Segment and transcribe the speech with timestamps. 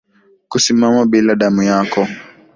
[0.49, 2.07] Kusimama bila damu yako